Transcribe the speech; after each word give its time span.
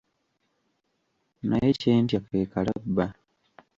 Naye 1.47 1.69
kye 1.79 1.93
ntya 2.03 2.19
ke 2.27 2.39
kalabba. 2.51 3.05